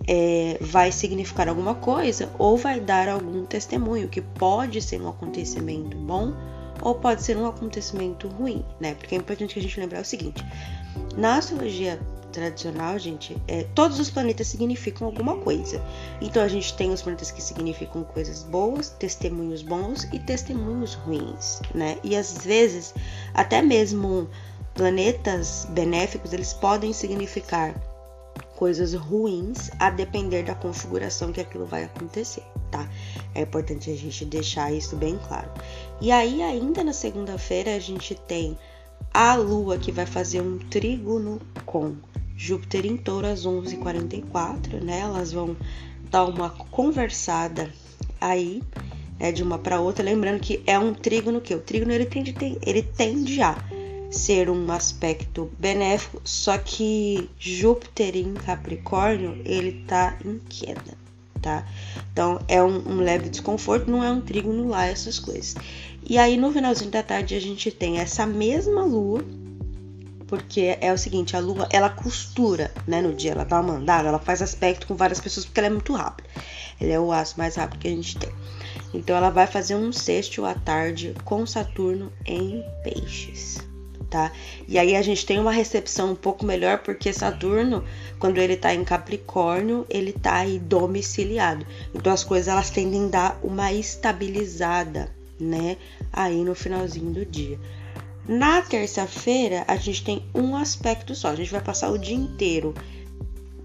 é, 0.08 0.58
vai 0.60 0.92
significar 0.92 1.48
alguma 1.48 1.76
coisa 1.76 2.32
ou 2.40 2.58
vai 2.58 2.80
dar 2.80 3.08
algum 3.08 3.46
testemunho, 3.46 4.08
que 4.08 4.20
pode 4.20 4.82
ser 4.82 5.00
um 5.00 5.08
acontecimento 5.08 5.96
bom 5.96 6.34
ou 6.82 6.96
pode 6.96 7.22
ser 7.22 7.38
um 7.38 7.46
acontecimento 7.46 8.28
ruim, 8.28 8.66
né? 8.80 8.96
Porque 8.96 9.14
é 9.14 9.20
importante 9.20 9.54
que 9.54 9.60
a 9.60 9.62
gente 9.62 9.80
lembrar 9.80 10.02
o 10.02 10.06
seguinte: 10.06 10.44
na 11.16 11.38
astrologia 11.38 12.00
tradicional, 12.32 12.98
gente, 12.98 13.38
é, 13.48 13.64
todos 13.76 14.00
os 14.00 14.10
planetas 14.10 14.48
significam 14.48 15.06
alguma 15.06 15.38
coisa. 15.38 15.80
Então 16.20 16.42
a 16.42 16.48
gente 16.48 16.76
tem 16.76 16.92
os 16.92 17.04
planetas 17.04 17.30
que 17.30 17.42
significam 17.42 18.04
coisas 18.04 18.42
boas, 18.42 18.90
testemunhos 18.90 19.62
bons 19.62 20.06
e 20.12 20.18
testemunhos 20.18 20.96
ruins, 20.96 21.62
né? 21.76 22.00
E 22.04 22.16
às 22.16 22.44
vezes 22.44 22.96
até 23.36 23.62
mesmo 23.62 24.28
Planetas 24.78 25.68
benéficos, 25.72 26.32
eles 26.32 26.54
podem 26.54 26.94
significar 26.94 27.74
coisas 28.56 28.94
ruins 28.94 29.72
a 29.80 29.90
depender 29.90 30.44
da 30.44 30.54
configuração 30.54 31.32
que 31.32 31.42
aquilo 31.42 31.66
vai 31.66 31.84
acontecer, 31.84 32.44
tá? 32.72 32.88
É 33.34 33.42
importante 33.42 33.90
a 33.90 33.96
gente 33.96 34.24
deixar 34.24 34.72
isso 34.72 34.96
bem 34.96 35.20
claro. 35.28 35.50
E 36.00 36.12
aí, 36.12 36.44
ainda 36.44 36.84
na 36.84 36.94
segunda-feira, 36.94 37.76
a 37.76 37.80
gente 37.80 38.14
tem 38.14 38.58
a 39.12 39.36
Lua 39.36 39.80
que 39.80 39.92
vai 39.92 40.06
fazer 40.06 40.42
um 40.42 40.60
trígono 40.60 41.42
com 41.66 41.96
Júpiter 42.36 42.86
em 42.86 42.98
Touro 42.98 43.26
às 43.26 43.48
11h44, 43.48 44.82
né? 44.82 45.00
Elas 45.00 45.32
vão 45.32 45.58
dar 46.12 46.26
uma 46.26 46.52
conversada 46.52 47.74
aí, 48.22 48.62
né, 49.20 49.32
de 49.32 49.42
uma 49.42 49.58
para 49.58 49.80
outra, 49.80 50.06
lembrando 50.06 50.40
que 50.40 50.62
é 50.68 50.78
um 50.78 50.94
trígono 50.94 51.42
que 51.42 51.56
o 51.56 51.60
trígono 51.60 51.92
ele 51.92 52.06
tende, 52.06 52.36
ele 52.64 52.84
tende 52.84 53.42
a 53.42 53.58
ser 54.10 54.50
um 54.50 54.72
aspecto 54.72 55.52
benéfico, 55.60 56.22
só 56.24 56.58
que 56.58 57.30
Júpiter 57.38 58.16
em 58.16 58.34
Capricórnio 58.34 59.42
ele 59.46 59.84
tá 59.88 60.18
em 60.24 60.40
queda, 60.50 60.98
tá? 61.42 61.66
Então 62.12 62.40
é 62.48 62.64
um, 62.64 62.78
um 62.88 62.98
leve 62.98 63.30
desconforto, 63.30 63.90
não 63.92 64.04
é 64.04 64.12
um 64.12 64.22
trígono 64.22 64.70
lá 64.70 64.86
essas 64.86 65.20
coisas. 65.20 65.56
E 66.10 66.18
aí 66.18 66.38
no 66.38 66.52
finalzinho 66.52 66.90
da 66.90 67.04
tarde 67.04 67.36
a 67.36 67.42
gente 67.42 67.70
tem 67.70 68.00
essa 68.00 68.26
mesma 68.26 68.84
lua, 68.84 69.24
porque 70.26 70.78
é 70.82 70.92
o 70.92 70.98
seguinte, 70.98 71.36
a 71.36 71.40
lua 71.40 71.68
ela 71.72 71.90
costura, 71.90 72.74
né, 72.86 73.02
no 73.02 73.14
dia, 73.14 73.32
ela 73.32 73.46
dá 73.46 73.60
uma 73.60 73.76
andada, 73.76 74.10
ela 74.10 74.20
faz 74.20 74.42
aspecto 74.42 74.88
com 74.88 74.96
várias 74.96 75.20
pessoas 75.20 75.46
porque 75.46 75.60
ela 75.60 75.68
é 75.68 75.72
muito 75.72 75.94
rápida. 75.94 76.30
Ela 76.80 76.92
é 76.94 77.00
o 77.00 77.12
aço 77.12 77.38
mais 77.38 77.56
rápido 77.56 77.80
que 77.80 77.88
a 77.88 77.92
gente 77.92 78.18
tem. 78.18 78.30
Então 78.94 79.16
ela 79.16 79.30
vai 79.30 79.48
fazer 79.48 79.76
um 79.76 79.92
sexto 79.92 80.46
à 80.46 80.54
tarde 80.54 81.14
com 81.26 81.46
Saturno 81.46 82.12
em 82.26 82.64
Peixes 82.84 83.68
tá? 84.10 84.32
E 84.68 84.78
aí 84.78 84.96
a 84.96 85.02
gente 85.02 85.26
tem 85.26 85.40
uma 85.40 85.52
recepção 85.52 86.12
um 86.12 86.16
pouco 86.16 86.46
melhor 86.46 86.80
porque 86.80 87.12
Saturno, 87.12 87.84
quando 88.20 88.38
ele 88.38 88.56
tá 88.56 88.74
em 88.74 88.84
Capricórnio, 88.84 89.86
ele 89.90 90.14
tá 90.14 90.36
aí 90.38 90.60
domiciliado. 90.60 91.66
Então 91.94 92.12
as 92.12 92.24
coisas 92.24 92.48
elas 92.48 92.70
tendem 92.70 93.06
a 93.06 93.10
dar 93.10 93.40
uma 93.44 93.72
estabilizada, 93.72 95.14
né? 95.40 95.78
Aí 96.12 96.44
no 96.44 96.56
finalzinho 96.56 97.12
do 97.12 97.26
dia. 97.26 97.60
Na 98.28 98.62
terça-feira, 98.62 99.64
a 99.68 99.78
gente 99.78 100.04
tem 100.04 100.26
um 100.36 100.56
aspecto 100.56 101.16
só. 101.16 101.30
A 101.30 101.36
gente 101.36 101.52
vai 101.52 101.62
passar 101.62 101.90
o 101.90 101.98
dia 101.98 102.16
inteiro 102.16 102.74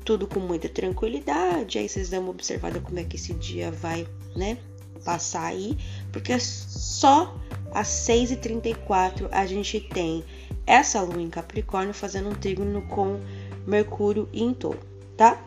tudo 0.04 0.26
com 0.26 0.40
muita 0.40 0.68
tranquilidade. 0.68 1.78
Aí 1.78 1.88
vocês 1.88 2.10
dão 2.10 2.22
uma 2.22 2.30
observada 2.30 2.80
como 2.80 2.98
é 2.98 3.04
que 3.04 3.16
esse 3.16 3.34
dia 3.34 3.70
vai, 3.70 4.06
né? 4.36 4.58
Passar 5.04 5.46
aí, 5.46 5.76
porque 6.12 6.38
só 6.38 7.36
às 7.74 7.88
6h34 7.88 9.28
a 9.30 9.46
gente 9.46 9.80
tem 9.80 10.24
essa 10.66 11.00
lua 11.00 11.20
em 11.20 11.28
Capricórnio 11.28 11.94
fazendo 11.94 12.28
um 12.28 12.34
trígono 12.34 12.82
com 12.82 13.20
Mercúrio 13.66 14.28
em 14.32 14.52
touro, 14.52 14.78
tá? 15.16 15.40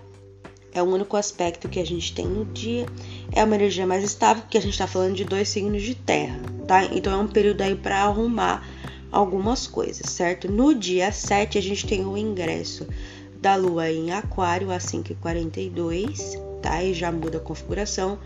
É 0.73 0.81
o 0.81 0.85
único 0.85 1.15
aspecto 1.15 1.69
que 1.69 1.79
a 1.79 1.85
gente 1.85 2.13
tem 2.13 2.27
no 2.27 2.43
dia. 2.45 2.85
É 3.31 3.43
uma 3.43 3.55
energia 3.55 3.87
mais 3.87 4.03
estável, 4.03 4.43
porque 4.43 4.57
a 4.57 4.61
gente 4.61 4.77
tá 4.77 4.85
falando 4.85 5.15
de 5.15 5.23
dois 5.23 5.47
signos 5.47 5.81
de 5.81 5.95
terra, 5.95 6.37
tá? 6.67 6.83
Então 6.85 7.13
é 7.13 7.17
um 7.17 7.27
período 7.27 7.61
aí 7.61 7.75
para 7.75 8.03
arrumar 8.03 8.67
algumas 9.09 9.67
coisas, 9.67 10.09
certo? 10.09 10.51
No 10.51 10.75
dia 10.75 11.11
7 11.11 11.57
a 11.57 11.61
gente 11.61 11.87
tem 11.87 12.05
o 12.05 12.17
ingresso 12.17 12.85
da 13.39 13.55
lua 13.55 13.89
em 13.89 14.11
Aquário 14.11 14.71
às 14.71 14.85
5h42, 14.85 16.37
tá? 16.61 16.83
E 16.83 16.93
já 16.93 17.11
muda 17.11 17.37
a 17.37 17.41
configuração. 17.41 18.19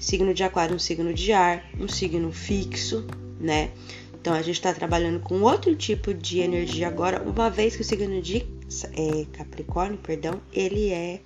Signo 0.00 0.32
de 0.32 0.42
Aquário, 0.42 0.74
um 0.74 0.78
signo 0.78 1.12
de 1.12 1.30
ar, 1.30 1.62
um 1.78 1.86
signo 1.86 2.32
fixo, 2.32 3.06
né? 3.38 3.70
Então 4.18 4.32
a 4.32 4.42
gente 4.42 4.56
está 4.56 4.72
trabalhando 4.72 5.20
com 5.20 5.42
outro 5.42 5.76
tipo 5.76 6.12
de 6.12 6.40
energia 6.40 6.88
agora, 6.88 7.22
uma 7.22 7.48
vez 7.48 7.76
que 7.76 7.82
o 7.82 7.84
signo 7.84 8.20
de 8.20 8.46
é, 8.92 9.26
Capricórnio, 9.32 9.98
perdão, 9.98 10.40
ele 10.52 10.90
é 10.90 11.20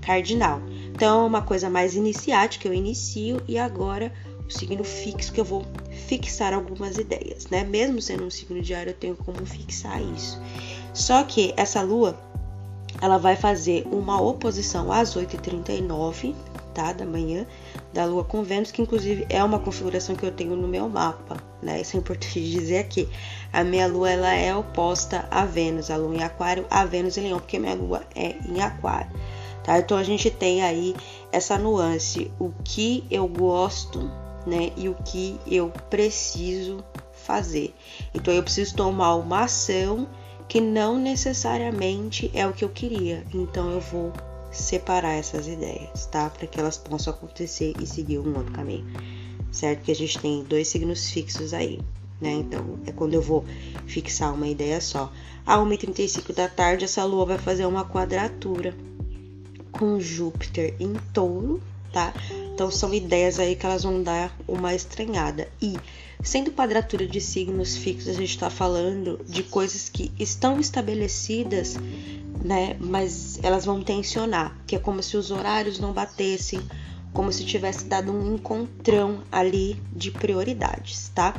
cardinal. 0.00 0.60
Então 0.92 1.24
é 1.24 1.26
uma 1.26 1.42
coisa 1.42 1.70
mais 1.70 1.94
iniciática, 1.94 2.68
eu 2.68 2.74
inicio 2.74 3.40
e 3.46 3.58
agora 3.58 4.12
o 4.46 4.50
signo 4.50 4.84
fixo 4.84 5.32
que 5.32 5.40
eu 5.40 5.44
vou 5.44 5.64
fixar 6.06 6.52
algumas 6.52 6.98
ideias, 6.98 7.46
né? 7.46 7.64
Mesmo 7.64 8.00
sendo 8.02 8.24
um 8.24 8.30
signo 8.30 8.60
de 8.60 8.74
ar, 8.74 8.86
eu 8.86 8.94
tenho 8.94 9.16
como 9.16 9.44
fixar 9.46 10.00
isso. 10.14 10.40
Só 10.94 11.22
que 11.24 11.52
essa 11.56 11.82
lua, 11.82 12.18
ela 13.00 13.18
vai 13.18 13.36
fazer 13.36 13.86
uma 13.90 14.20
oposição 14.20 14.90
às 14.92 15.16
8h39 15.16 16.34
tá, 16.72 16.92
da 16.92 17.06
manhã 17.06 17.46
da 17.96 18.04
Lua 18.04 18.22
com 18.22 18.42
Vênus, 18.42 18.70
que 18.70 18.82
inclusive 18.82 19.26
é 19.30 19.42
uma 19.42 19.58
configuração 19.58 20.14
que 20.14 20.24
eu 20.24 20.30
tenho 20.30 20.54
no 20.54 20.68
meu 20.68 20.86
mapa, 20.86 21.38
né? 21.62 21.80
Isso 21.80 21.96
é 21.96 21.98
importante 21.98 22.38
dizer 22.44 22.78
aqui. 22.78 23.08
A 23.50 23.64
minha 23.64 23.86
Lua 23.86 24.10
ela 24.10 24.34
é 24.34 24.54
oposta 24.54 25.26
a 25.30 25.46
Vênus, 25.46 25.90
a 25.90 25.96
Lua 25.96 26.14
em 26.14 26.22
Aquário, 26.22 26.66
a 26.70 26.84
Vênus 26.84 27.16
em 27.16 27.22
Leão, 27.22 27.38
porque 27.38 27.58
minha 27.58 27.74
Lua 27.74 28.02
é 28.14 28.36
em 28.46 28.60
Aquário. 28.60 29.10
Tá? 29.64 29.78
Então 29.78 29.96
a 29.96 30.02
gente 30.02 30.30
tem 30.30 30.62
aí 30.62 30.94
essa 31.32 31.56
nuance, 31.56 32.30
o 32.38 32.52
que 32.62 33.02
eu 33.10 33.26
gosto, 33.26 34.10
né, 34.46 34.72
e 34.76 34.90
o 34.90 34.94
que 34.94 35.40
eu 35.46 35.72
preciso 35.88 36.84
fazer. 37.12 37.74
Então 38.14 38.32
eu 38.32 38.42
preciso 38.42 38.76
tomar 38.76 39.16
uma 39.16 39.44
ação 39.44 40.06
que 40.46 40.60
não 40.60 40.98
necessariamente 40.98 42.30
é 42.34 42.46
o 42.46 42.52
que 42.52 42.64
eu 42.64 42.68
queria. 42.68 43.24
Então 43.34 43.70
eu 43.70 43.80
vou 43.80 44.12
separar 44.62 45.14
essas 45.14 45.46
ideias, 45.46 46.06
tá? 46.06 46.30
Para 46.30 46.46
que 46.46 46.58
elas 46.58 46.78
possam 46.78 47.12
acontecer 47.12 47.74
e 47.80 47.86
seguir 47.86 48.18
um 48.18 48.36
outro 48.36 48.52
caminho, 48.52 48.86
certo? 49.50 49.82
Que 49.82 49.92
a 49.92 49.94
gente 49.94 50.18
tem 50.18 50.42
dois 50.44 50.68
signos 50.68 51.10
fixos 51.10 51.52
aí, 51.52 51.80
né? 52.20 52.32
Então, 52.32 52.78
é 52.86 52.92
quando 52.92 53.14
eu 53.14 53.22
vou 53.22 53.44
fixar 53.86 54.34
uma 54.34 54.48
ideia 54.48 54.80
só. 54.80 55.12
A 55.44 55.58
1h35 55.58 56.34
da 56.34 56.48
tarde, 56.48 56.84
essa 56.84 57.04
lua 57.04 57.24
vai 57.24 57.38
fazer 57.38 57.66
uma 57.66 57.84
quadratura 57.84 58.74
com 59.70 60.00
Júpiter 60.00 60.74
em 60.80 60.94
touro, 61.12 61.62
tá? 61.92 62.12
Então, 62.52 62.70
são 62.70 62.92
ideias 62.94 63.38
aí 63.38 63.54
que 63.54 63.66
elas 63.66 63.82
vão 63.82 64.02
dar 64.02 64.34
uma 64.48 64.74
estranhada. 64.74 65.48
E, 65.60 65.76
sendo 66.22 66.50
quadratura 66.50 67.06
de 67.06 67.20
signos 67.20 67.76
fixos, 67.76 68.08
a 68.08 68.14
gente 68.14 68.30
está 68.30 68.48
falando 68.48 69.20
de 69.28 69.42
coisas 69.42 69.88
que 69.88 70.10
estão 70.18 70.58
estabelecidas 70.58 71.76
né? 72.46 72.76
Mas 72.78 73.40
elas 73.42 73.64
vão 73.64 73.82
tensionar, 73.82 74.56
que 74.66 74.76
é 74.76 74.78
como 74.78 75.02
se 75.02 75.16
os 75.16 75.32
horários 75.32 75.80
não 75.80 75.92
batessem, 75.92 76.60
como 77.12 77.32
se 77.32 77.44
tivesse 77.44 77.86
dado 77.86 78.12
um 78.12 78.34
encontrão 78.34 79.22
ali 79.32 79.82
de 79.92 80.12
prioridades, 80.12 81.10
tá? 81.12 81.34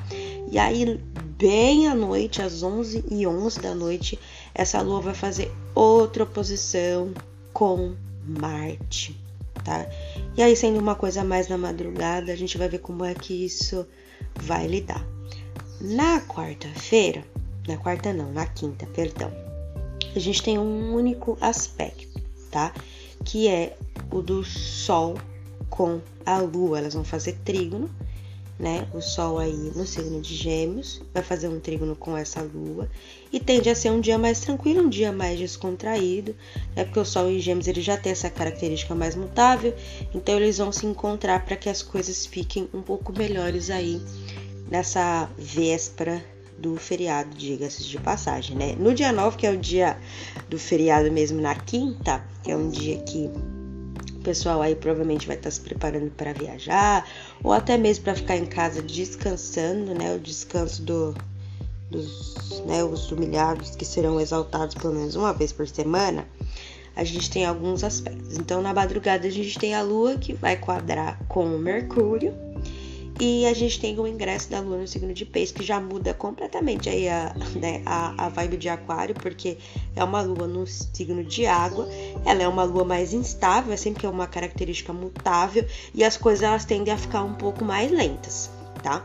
E 0.52 0.60
aí, 0.60 1.00
bem 1.38 1.88
à 1.88 1.96
noite, 1.96 2.42
às 2.42 2.62
11 2.62 3.06
e 3.10 3.26
11 3.26 3.60
da 3.62 3.74
noite, 3.74 4.20
essa 4.54 4.82
lua 4.82 5.00
vai 5.00 5.14
fazer 5.14 5.50
outra 5.74 6.24
oposição 6.24 7.14
com 7.54 7.96
Marte, 8.26 9.18
tá? 9.64 9.88
E 10.36 10.44
aí, 10.44 10.58
sendo 10.58 10.78
uma 10.78 10.96
coisa 10.96 11.24
mais 11.24 11.48
na 11.48 11.58
madrugada, 11.58 12.34
a 12.34 12.36
gente 12.36 12.58
vai 12.58 12.68
ver 12.68 12.80
como 12.80 13.06
é 13.06 13.14
que 13.14 13.46
isso 13.46 13.88
vai 14.36 14.68
lidar. 14.68 15.06
Na 15.80 16.20
quarta-feira, 16.20 17.24
na 17.66 17.78
quarta 17.78 18.12
não, 18.12 18.34
na 18.34 18.46
quinta, 18.46 18.86
perdão 18.88 19.47
a 20.18 20.22
gente 20.22 20.42
tem 20.42 20.58
um 20.58 20.94
único 20.94 21.38
aspecto, 21.40 22.22
tá? 22.50 22.74
Que 23.24 23.48
é 23.48 23.78
o 24.12 24.22
do 24.22 24.44
Sol 24.44 25.16
com 25.70 26.02
a 26.26 26.40
Lua. 26.40 26.80
Elas 26.80 26.94
vão 26.96 27.04
fazer 27.04 27.34
trígono, 27.46 27.90
né? 28.60 28.88
O 28.94 29.02
Sol 29.02 29.38
aí 29.38 29.72
no 29.76 29.86
signo 29.86 30.20
de 30.20 30.34
Gêmeos 30.36 31.02
vai 31.14 31.22
fazer 31.22 31.48
um 31.48 31.60
trígono 31.60 31.96
com 31.96 32.18
essa 32.18 32.42
Lua 32.42 32.90
e 33.32 33.40
tende 33.40 33.70
a 33.70 33.76
ser 33.76 33.92
um 33.92 34.02
dia 34.02 34.18
mais 34.18 34.40
tranquilo, 34.40 34.82
um 34.82 34.90
dia 34.90 35.12
mais 35.12 35.38
descontraído, 35.38 36.36
né? 36.76 36.84
Porque 36.84 37.00
o 37.00 37.06
Sol 37.06 37.30
em 37.30 37.40
Gêmeos 37.40 37.68
ele 37.68 37.82
já 37.82 37.96
tem 37.96 38.12
essa 38.12 38.30
característica 38.30 38.96
mais 38.96 39.16
mutável, 39.16 39.74
então 40.16 40.36
eles 40.36 40.58
vão 40.58 40.72
se 40.72 40.86
encontrar 40.86 41.46
para 41.46 41.56
que 41.56 41.70
as 41.70 41.84
coisas 41.84 42.26
fiquem 42.26 42.68
um 42.74 42.82
pouco 42.82 43.14
melhores 43.14 43.70
aí 43.70 44.02
nessa 44.70 45.30
véspera 45.38 46.24
do 46.58 46.76
feriado, 46.76 47.36
diga-se 47.36 47.84
de 47.84 47.98
passagem, 48.00 48.56
né? 48.56 48.76
No 48.78 48.94
dia 48.94 49.12
9, 49.12 49.38
que 49.38 49.46
é 49.46 49.52
o 49.52 49.58
dia 49.58 49.98
do 50.50 50.58
feriado 50.58 51.12
mesmo, 51.12 51.40
na 51.40 51.56
quinta, 51.56 52.24
que 52.44 52.52
é 52.52 52.56
um 52.56 52.70
dia 52.70 52.98
que 53.04 53.30
o 54.16 54.20
pessoal 54.24 54.62
aí 54.62 54.76
provavelmente 54.76 55.28
vai 55.28 55.36
estar 55.36 55.52
se 55.52 55.62
preparando 55.62 56.10
para 56.12 56.34
viajar, 56.34 57.08
ou 57.44 57.54
até 57.54 57.78
mesmo 57.78 58.04
para 58.04 58.16
ficar 58.16 58.38
em 58.38 58.46
casa 58.46 58.82
descansando, 58.82 59.94
né? 59.94 60.16
O 60.16 60.20
descanso 60.20 60.82
do, 60.82 61.16
dos 61.90 62.38
né, 62.66 62.84
os 62.84 63.12
humilhados 63.12 63.76
que 63.76 63.86
serão 63.86 64.20
exaltados 64.20 64.76
pelo 64.76 64.94
menos 64.94 65.16
uma 65.16 65.34
vez 65.34 65.52
por 65.52 65.68
semana, 65.68 66.28
a 66.96 67.04
gente 67.04 67.30
tem 67.30 67.46
alguns 67.46 67.84
aspectos. 67.84 68.38
Então, 68.38 68.62
na 68.62 68.74
madrugada, 68.74 69.28
a 69.28 69.32
gente 69.32 69.58
tem 69.60 69.76
a 69.76 69.82
Lua 69.82 70.18
que 70.18 70.34
vai 70.34 70.58
quadrar 70.58 71.20
com 71.28 71.46
o 71.46 71.60
Mercúrio, 71.60 72.34
e 73.20 73.46
a 73.48 73.54
gente 73.54 73.80
tem 73.80 74.00
o 74.00 74.06
ingresso 74.06 74.50
da 74.50 74.60
Lua 74.60 74.78
no 74.78 74.88
signo 74.88 75.14
de 75.14 75.26
Peixe, 75.26 75.54
que 75.54 75.64
já 75.64 75.80
muda 75.80 76.14
completamente 76.14 76.88
aí 76.88 77.10
a, 77.10 77.34
né, 77.56 77.82
a, 77.86 78.26
a 78.26 78.30
vibe 78.30 78.58
de 78.58 78.70
Aquário, 78.70 79.16
porque 79.16 79.58
é 79.96 80.04
uma 80.04 80.22
Lua 80.22 80.48
no 80.48 80.68
signo 80.68 81.24
de 81.24 81.46
água, 81.46 81.88
ela 82.26 82.44
é 82.44 82.48
uma 82.48 82.64
Lua 82.64 82.84
mais 82.84 83.14
instável, 83.14 83.74
é 83.74 83.78
sempre 83.78 84.02
que 84.02 84.06
é 84.06 84.10
uma 84.10 84.28
característica 84.28 84.94
mutável, 84.94 85.66
e 85.96 86.04
as 86.04 86.16
coisas 86.16 86.44
elas 86.44 86.64
tendem 86.64 86.94
a 86.94 86.98
ficar 86.98 87.24
um 87.24 87.34
pouco 87.34 87.66
mais 87.66 87.92
lentas, 87.92 88.52
tá? 88.84 89.04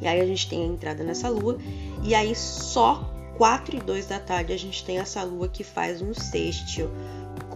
E 0.00 0.06
aí 0.06 0.20
a 0.20 0.26
gente 0.26 0.48
tem 0.48 0.62
a 0.62 0.66
entrada 0.66 1.04
nessa 1.04 1.28
Lua, 1.28 1.58
e 2.02 2.14
aí 2.14 2.34
só 2.34 3.14
4 3.36 3.76
e 3.76 3.80
2 3.80 4.06
da 4.06 4.18
tarde 4.18 4.52
a 4.52 4.58
gente 4.58 4.84
tem 4.84 4.98
essa 4.98 5.22
Lua 5.22 5.48
que 5.48 5.62
faz 5.62 6.02
um 6.02 6.12
sextil 6.12 6.90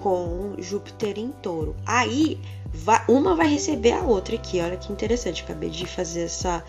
com 0.02 0.54
Júpiter 0.59 1.18
em 1.18 1.30
touro. 1.30 1.76
Aí 1.87 2.38
uma 3.09 3.35
vai 3.35 3.49
receber 3.49 3.92
a 3.92 4.02
outra 4.02 4.35
aqui. 4.35 4.61
Olha 4.61 4.76
que 4.76 4.92
interessante, 4.92 5.42
acabei 5.42 5.71
de 5.71 5.87
fazer 5.87 6.23
essa, 6.23 6.64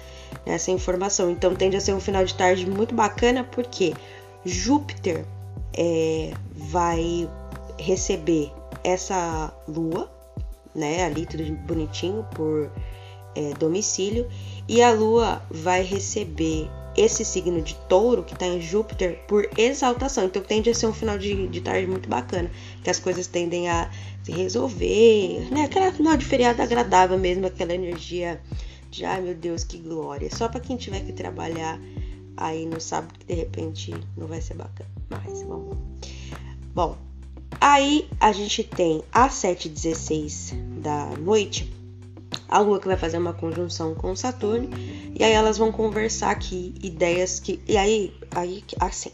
essa 0.45 0.71
informação. 0.71 1.31
Então 1.31 1.55
tende 1.55 1.75
a 1.75 1.81
ser 1.81 1.93
um 1.93 1.99
final 1.99 2.23
de 2.23 2.33
tarde 2.35 2.69
muito 2.69 2.93
bacana, 2.93 3.43
porque 3.43 3.93
Júpiter 4.45 5.25
é, 5.75 6.33
vai 6.53 7.29
receber 7.77 8.51
essa 8.83 9.53
lua, 9.67 10.11
né? 10.75 11.05
Ali 11.05 11.25
tudo 11.25 11.43
bonitinho 11.65 12.25
por 12.35 12.69
é, 13.35 13.53
domicílio, 13.57 14.29
e 14.67 14.81
a 14.81 14.91
lua 14.91 15.41
vai 15.49 15.81
receber 15.81 16.69
esse 16.95 17.25
signo 17.25 17.61
de 17.61 17.75
touro 17.87 18.23
que 18.23 18.33
está 18.33 18.45
em 18.45 18.61
Júpiter 18.61 19.19
por 19.27 19.49
exaltação. 19.57 20.25
Então 20.25 20.41
tende 20.41 20.69
a 20.69 20.75
ser 20.75 20.87
um 20.87 20.93
final 20.93 21.17
de, 21.17 21.47
de 21.47 21.61
tarde 21.61 21.87
muito 21.87 22.07
bacana, 22.07 22.49
que 22.83 22.89
as 22.89 22.99
coisas 22.99 23.27
tendem 23.27 23.69
a 23.69 23.89
se 24.23 24.31
resolver, 24.31 25.47
né? 25.51 25.63
Aquela 25.63 25.91
final 25.91 26.15
de 26.15 26.25
feriado 26.25 26.61
agradável 26.61 27.17
mesmo, 27.17 27.45
aquela 27.45 27.73
energia 27.73 28.41
de 28.89 29.05
ai 29.05 29.21
meu 29.21 29.35
Deus, 29.35 29.63
que 29.63 29.77
glória. 29.77 30.29
Só 30.33 30.47
para 30.47 30.59
quem 30.59 30.77
tiver 30.77 31.01
que 31.01 31.11
trabalhar 31.11 31.79
aí 32.37 32.65
no 32.65 32.79
sábado, 32.79 33.13
que 33.19 33.25
de 33.25 33.33
repente 33.33 33.93
não 34.15 34.27
vai 34.27 34.41
ser 34.41 34.55
bacana. 34.55 34.89
Mas 35.09 35.41
vamos. 35.43 35.77
Bom, 36.73 36.97
aí 37.59 38.07
a 38.19 38.31
gente 38.31 38.63
tem 38.63 39.03
às 39.11 39.33
7h16 39.33 40.53
da 40.79 41.07
noite 41.17 41.71
a 42.47 42.59
Lua 42.59 42.79
que 42.79 42.87
vai 42.87 42.97
fazer 42.97 43.17
uma 43.17 43.33
conjunção 43.33 43.95
com 43.95 44.15
Saturno 44.15 44.69
e 45.15 45.23
aí 45.23 45.31
elas 45.31 45.57
vão 45.57 45.71
conversar 45.71 46.31
aqui 46.31 46.73
ideias 46.81 47.39
que 47.39 47.59
e 47.67 47.77
aí 47.77 48.13
aí 48.31 48.63
assim 48.79 49.11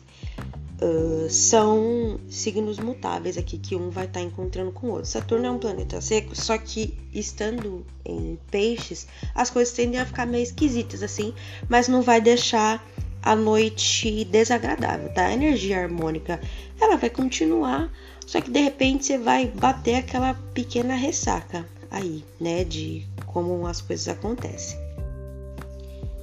uh, 0.81 1.29
são 1.29 2.19
signos 2.29 2.79
mutáveis 2.79 3.37
aqui 3.37 3.57
que 3.57 3.75
um 3.75 3.89
vai 3.89 4.05
estar 4.05 4.19
tá 4.19 4.25
encontrando 4.25 4.71
com 4.71 4.87
o 4.87 4.91
outro. 4.91 5.05
Saturno 5.05 5.45
é 5.45 5.51
um 5.51 5.59
planeta 5.59 6.01
seco, 6.01 6.35
só 6.35 6.57
que 6.57 6.97
estando 7.13 7.85
em 8.05 8.37
peixes, 8.49 9.07
as 9.35 9.49
coisas 9.49 9.73
tendem 9.73 9.99
a 9.99 10.05
ficar 10.05 10.25
meio 10.25 10.43
esquisitas 10.43 11.03
assim, 11.03 11.33
mas 11.67 11.87
não 11.87 12.01
vai 12.01 12.21
deixar 12.21 12.85
a 13.21 13.35
noite 13.35 14.23
desagradável, 14.25 15.13
tá? 15.13 15.25
A 15.25 15.33
energia 15.33 15.81
harmônica, 15.81 16.39
ela 16.79 16.95
vai 16.95 17.09
continuar, 17.09 17.91
só 18.25 18.39
que 18.39 18.49
de 18.49 18.59
repente 18.61 19.05
você 19.05 19.17
vai 19.17 19.47
bater 19.47 19.95
aquela 19.95 20.33
pequena 20.53 20.95
ressaca 20.95 21.67
aí, 21.91 22.23
né, 22.39 22.63
de 22.63 23.05
como 23.25 23.65
as 23.67 23.81
coisas 23.81 24.07
acontecem. 24.07 24.88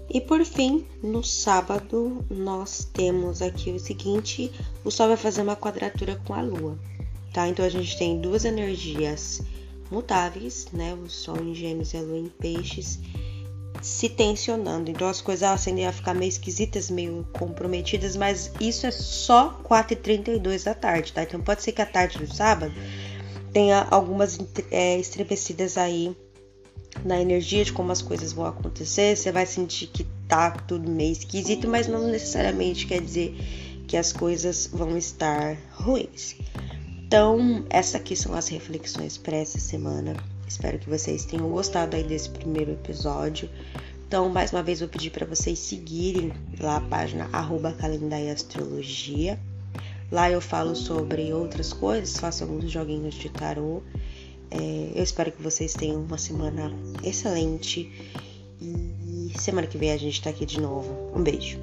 E 0.09 0.21
por 0.21 0.45
fim, 0.45 0.87
no 1.03 1.23
sábado, 1.23 2.25
nós 2.31 2.89
temos 2.93 3.43
aqui 3.43 3.71
o 3.71 3.79
seguinte: 3.79 4.53
o 4.85 4.91
Sol 4.91 5.09
vai 5.09 5.17
fazer 5.17 5.43
uma 5.43 5.57
quadratura 5.57 6.21
com 6.27 6.35
a 6.35 6.41
Lua, 6.41 6.79
tá? 7.33 7.49
Então 7.49 7.65
a 7.65 7.69
gente 7.69 7.99
tem 7.99 8.21
duas 8.21 8.45
energias 8.45 9.43
mutáveis, 9.91 10.69
né? 10.73 10.95
O 10.95 11.09
Sol 11.09 11.39
em 11.43 11.55
Gêmeos 11.55 11.93
e 11.93 11.97
a 11.97 12.03
Lua 12.03 12.19
em 12.19 12.29
Peixes 12.29 13.01
se 13.83 14.09
tensionando. 14.09 14.91
Então 14.91 15.09
as 15.09 15.21
coisas 15.21 15.65
tendem 15.65 15.87
a 15.87 15.93
ficar 15.93 16.15
meio 16.15 16.29
esquisitas, 16.29 16.91
meio 16.91 17.27
comprometidas, 17.33 18.17
mas 18.17 18.51
isso 18.61 18.87
é 18.87 18.91
só 18.91 19.61
4h32 19.65 20.65
da 20.65 20.75
tarde, 20.75 21.13
tá? 21.13 21.23
Então 21.23 21.41
pode 21.41 21.63
ser 21.63 21.73
que 21.73 21.83
a 21.83 21.87
tarde 21.87 22.19
do 22.19 22.33
sábado 22.33 22.75
tenha 23.53 23.87
algumas 23.91 24.39
é, 24.71 24.99
estremecidas 24.99 25.77
aí 25.77 26.17
na 27.07 27.21
energia 27.21 27.65
de 27.65 27.73
como 27.73 27.93
as 27.93 28.03
coisas 28.03 28.33
vão 28.33 28.45
acontecer, 28.45 29.17
você 29.17 29.31
vai 29.31 29.47
sentir 29.47 29.87
que 29.87 30.05
tá 30.27 30.51
tudo 30.51 30.91
meio 30.91 31.13
esquisito, 31.13 31.69
mas 31.69 31.87
não 31.87 32.09
necessariamente 32.09 32.87
quer 32.87 33.01
dizer 33.01 33.35
que 33.87 33.97
as 33.97 34.13
coisas 34.13 34.69
vão 34.73 34.97
estar 34.99 35.57
ruins. 35.71 36.37
Então, 37.07 37.65
essas 37.71 37.95
aqui 37.95 38.17
são 38.17 38.35
as 38.35 38.49
reflexões 38.49 39.17
para 39.17 39.37
essa 39.37 39.61
semana. 39.61 40.17
Espero 40.49 40.79
que 40.79 40.91
vocês 40.91 41.25
tenham 41.25 41.49
gostado 41.49 41.95
aí 41.95 42.03
desse 42.03 42.29
primeiro 42.29 42.73
episódio. 42.73 43.49
Então, 44.07 44.29
mais 44.29 44.53
uma 44.53 44.63
vez, 44.63 44.81
vou 44.81 44.89
pedir 44.89 45.11
para 45.11 45.25
vocês 45.25 45.59
seguirem 45.59 46.33
lá 46.59 46.77
a 46.79 46.81
página 46.81 47.29
arroba 47.33 47.75
Astrologia. 48.33 49.39
Lá 50.11 50.31
eu 50.31 50.41
falo 50.41 50.75
sobre 50.75 51.33
outras 51.33 51.73
coisas, 51.73 52.17
faço 52.17 52.45
alguns 52.45 52.71
joguinhos 52.71 53.15
de 53.15 53.29
tarô 53.29 53.83
é, 54.51 54.93
eu 54.95 55.03
espero 55.03 55.33
que 55.33 55.43
vocês 55.43 55.75
tenham 55.75 56.03
uma 56.03 56.19
semana 56.19 56.73
excelente 57.03 57.91
e 58.61 59.33
semana 59.39 59.67
que 59.67 59.77
vem 59.77 59.93
a 59.93 59.97
gente 59.97 60.23
tá 60.23 60.31
aqui 60.31 60.47
de 60.47 60.61
novo. 60.61 61.13
Um 61.15 61.23
beijo. 61.23 61.59